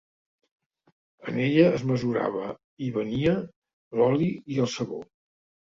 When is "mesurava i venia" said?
1.91-3.37